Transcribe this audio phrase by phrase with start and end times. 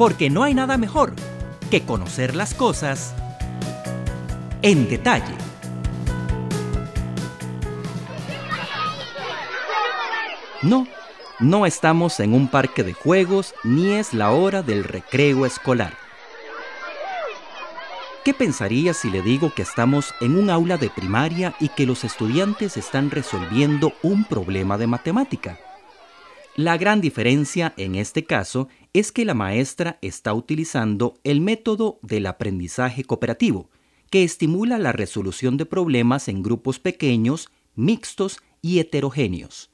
[0.00, 1.12] porque no hay nada mejor
[1.70, 3.14] que conocer las cosas
[4.62, 5.34] en detalle.
[10.62, 10.86] No,
[11.38, 15.92] no estamos en un parque de juegos ni es la hora del recreo escolar.
[18.24, 22.04] ¿Qué pensaría si le digo que estamos en un aula de primaria y que los
[22.04, 25.58] estudiantes están resolviendo un problema de matemática?
[26.56, 32.26] La gran diferencia en este caso es que la maestra está utilizando el método del
[32.26, 33.70] aprendizaje cooperativo,
[34.10, 39.70] que estimula la resolución de problemas en grupos pequeños, mixtos y heterogéneos.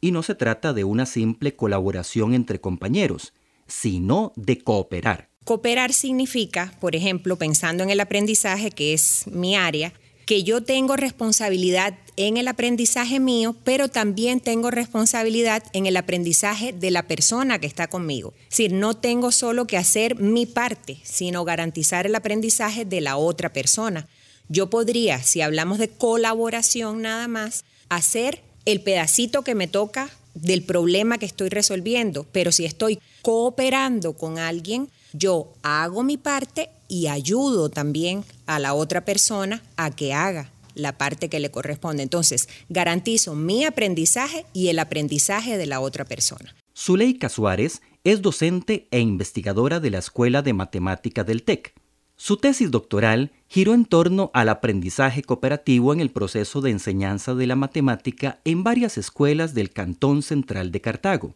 [0.00, 3.32] Y no se trata de una simple colaboración entre compañeros,
[3.66, 5.30] sino de cooperar.
[5.44, 9.92] Cooperar significa, por ejemplo, pensando en el aprendizaje, que es mi área,
[10.26, 16.72] que yo tengo responsabilidad en el aprendizaje mío, pero también tengo responsabilidad en el aprendizaje
[16.72, 18.32] de la persona que está conmigo.
[18.44, 23.16] Es decir, no tengo solo que hacer mi parte, sino garantizar el aprendizaje de la
[23.16, 24.06] otra persona.
[24.48, 30.62] Yo podría, si hablamos de colaboración nada más, hacer el pedacito que me toca del
[30.62, 37.06] problema que estoy resolviendo, pero si estoy cooperando con alguien, yo hago mi parte y
[37.06, 42.02] ayudo también a la otra persona a que haga la parte que le corresponde.
[42.02, 46.54] Entonces, garantizo mi aprendizaje y el aprendizaje de la otra persona.
[46.76, 51.74] Zuleika Suárez es docente e investigadora de la Escuela de Matemática del TEC.
[52.16, 57.46] Su tesis doctoral giró en torno al aprendizaje cooperativo en el proceso de enseñanza de
[57.46, 61.34] la matemática en varias escuelas del Cantón Central de Cartago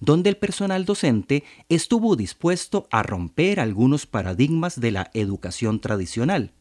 [0.00, 6.52] donde el personal docente estuvo dispuesto a romper algunos paradigmas de la educación tradicional,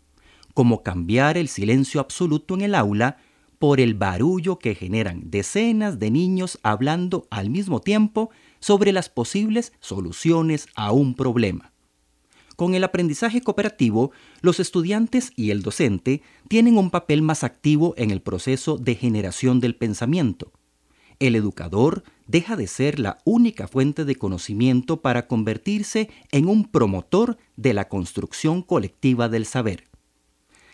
[0.54, 3.18] como cambiar el silencio absoluto en el aula
[3.58, 9.74] por el barullo que generan decenas de niños hablando al mismo tiempo sobre las posibles
[9.80, 11.74] soluciones a un problema.
[12.56, 18.12] Con el aprendizaje cooperativo, los estudiantes y el docente tienen un papel más activo en
[18.12, 20.52] el proceso de generación del pensamiento.
[21.20, 27.38] El educador deja de ser la única fuente de conocimiento para convertirse en un promotor
[27.58, 29.90] de la construcción colectiva del saber.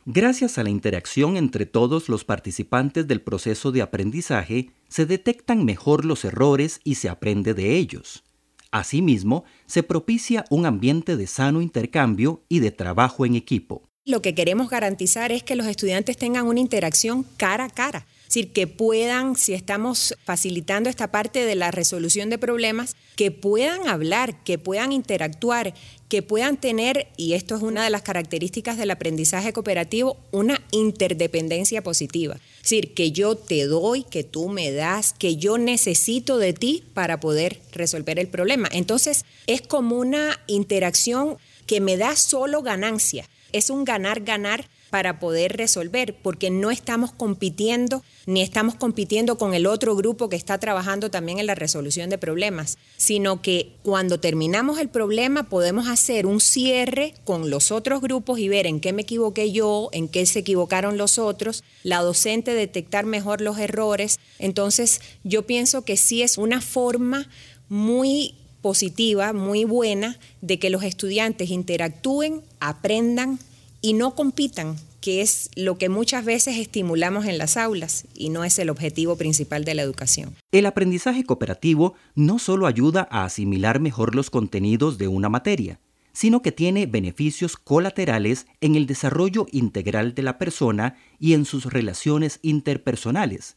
[0.06, 6.06] Gracias a la interacción entre todos los participantes del proceso de aprendizaje, se detectan mejor
[6.06, 8.24] los errores y se aprende de ellos.
[8.70, 13.90] Asimismo, se propicia un ambiente de sano intercambio y de trabajo en equipo.
[14.06, 18.06] Lo que queremos garantizar es que los estudiantes tengan una interacción cara a cara
[18.36, 23.88] decir, que puedan, si estamos facilitando esta parte de la resolución de problemas, que puedan
[23.88, 25.74] hablar, que puedan interactuar,
[26.10, 31.82] que puedan tener, y esto es una de las características del aprendizaje cooperativo, una interdependencia
[31.82, 32.36] positiva.
[32.58, 36.84] Es decir, que yo te doy, que tú me das, que yo necesito de ti
[36.94, 38.70] para poder resolver el problema.
[38.72, 43.28] Entonces, es como una interacción que me da solo ganancia.
[43.52, 49.68] Es un ganar-ganar para poder resolver, porque no estamos compitiendo ni estamos compitiendo con el
[49.68, 54.80] otro grupo que está trabajando también en la resolución de problemas, sino que cuando terminamos
[54.80, 59.04] el problema podemos hacer un cierre con los otros grupos y ver en qué me
[59.04, 64.20] equivoqué yo, en qué se equivocaron los otros, la docente detectar mejor los errores.
[64.40, 67.30] Entonces, yo pienso que sí es una forma
[67.70, 73.38] muy positiva, muy buena, de que los estudiantes interactúen, aprendan,
[73.86, 78.44] y no compitan, que es lo que muchas veces estimulamos en las aulas y no
[78.44, 80.34] es el objetivo principal de la educación.
[80.52, 85.80] El aprendizaje cooperativo no solo ayuda a asimilar mejor los contenidos de una materia,
[86.14, 91.66] sino que tiene beneficios colaterales en el desarrollo integral de la persona y en sus
[91.66, 93.56] relaciones interpersonales,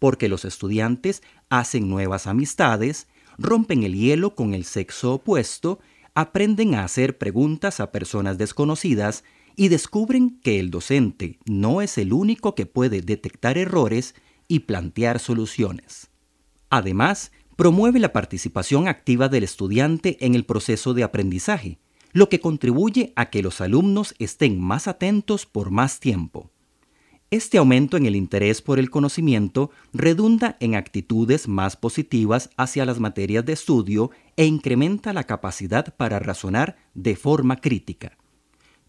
[0.00, 3.06] porque los estudiantes hacen nuevas amistades,
[3.38, 5.78] rompen el hielo con el sexo opuesto,
[6.14, 9.22] aprenden a hacer preguntas a personas desconocidas
[9.58, 14.14] y descubren que el docente no es el único que puede detectar errores
[14.46, 16.10] y plantear soluciones.
[16.70, 21.80] Además, promueve la participación activa del estudiante en el proceso de aprendizaje,
[22.12, 26.52] lo que contribuye a que los alumnos estén más atentos por más tiempo.
[27.32, 33.00] Este aumento en el interés por el conocimiento redunda en actitudes más positivas hacia las
[33.00, 38.16] materias de estudio e incrementa la capacidad para razonar de forma crítica.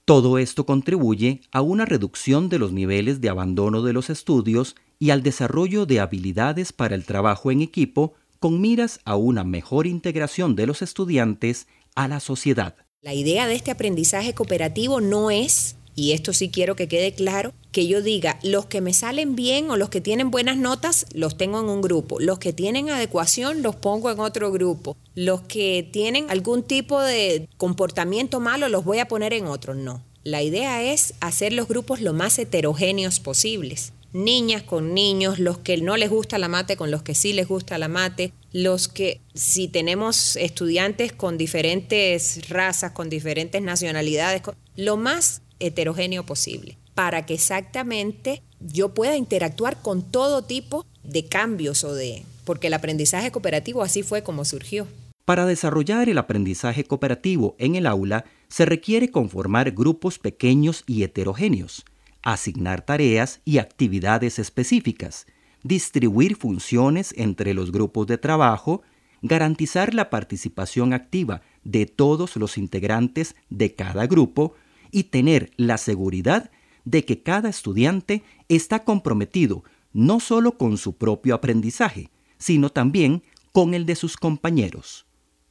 [0.09, 5.11] Todo esto contribuye a una reducción de los niveles de abandono de los estudios y
[5.11, 10.55] al desarrollo de habilidades para el trabajo en equipo con miras a una mejor integración
[10.55, 12.73] de los estudiantes a la sociedad.
[13.01, 17.53] La idea de este aprendizaje cooperativo no es y esto sí quiero que quede claro,
[17.73, 21.37] que yo diga, los que me salen bien o los que tienen buenas notas, los
[21.37, 25.87] tengo en un grupo, los que tienen adecuación, los pongo en otro grupo, los que
[25.91, 30.01] tienen algún tipo de comportamiento malo, los voy a poner en otro, no.
[30.23, 33.91] La idea es hacer los grupos lo más heterogéneos posibles.
[34.13, 37.47] Niñas con niños, los que no les gusta la mate con los que sí les
[37.47, 44.41] gusta la mate, los que si tenemos estudiantes con diferentes razas, con diferentes nacionalidades,
[44.75, 51.83] lo más heterogéneo posible, para que exactamente yo pueda interactuar con todo tipo de cambios
[51.83, 52.23] o de...
[52.45, 54.87] porque el aprendizaje cooperativo así fue como surgió.
[55.25, 61.85] Para desarrollar el aprendizaje cooperativo en el aula, se requiere conformar grupos pequeños y heterogéneos,
[62.23, 65.27] asignar tareas y actividades específicas,
[65.63, 68.81] distribuir funciones entre los grupos de trabajo,
[69.21, 74.55] garantizar la participación activa de todos los integrantes de cada grupo
[74.91, 76.51] y tener la seguridad
[76.85, 79.63] de que cada estudiante está comprometido
[79.93, 85.05] no solo con su propio aprendizaje, sino también con el de sus compañeros.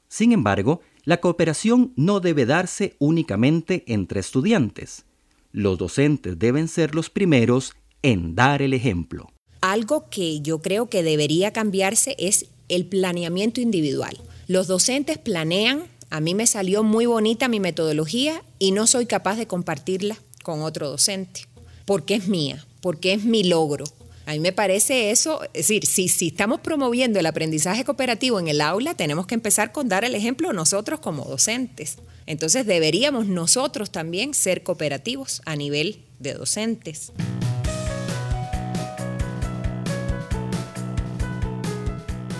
[0.09, 5.05] Sin embargo, la cooperación no debe darse únicamente entre estudiantes.
[5.53, 9.31] Los docentes deben ser los primeros en dar el ejemplo.
[9.61, 14.17] Algo que yo creo que debería cambiarse es el planeamiento individual.
[14.47, 19.37] Los docentes planean a mí me salió muy bonita mi metodología y no soy capaz
[19.37, 21.43] de compartirla con otro docente,
[21.85, 23.85] porque es mía, porque es mi logro.
[24.25, 28.49] A mí me parece eso, es decir, si, si estamos promoviendo el aprendizaje cooperativo en
[28.49, 31.97] el aula, tenemos que empezar con dar el ejemplo nosotros como docentes.
[32.27, 37.13] Entonces deberíamos nosotros también ser cooperativos a nivel de docentes.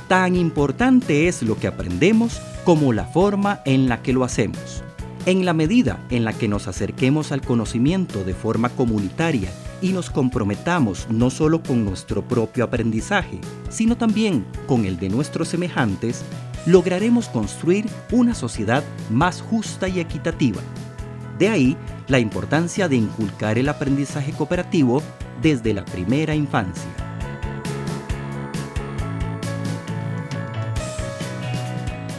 [0.09, 4.85] Tan importante es lo que aprendemos como la forma en la que lo hacemos.
[5.25, 9.51] En la medida en la que nos acerquemos al conocimiento de forma comunitaria
[9.81, 15.49] y nos comprometamos no solo con nuestro propio aprendizaje, sino también con el de nuestros
[15.49, 16.23] semejantes,
[16.67, 20.61] lograremos construir una sociedad más justa y equitativa.
[21.39, 21.75] De ahí
[22.07, 25.03] la importancia de inculcar el aprendizaje cooperativo
[25.41, 26.98] desde la primera infancia.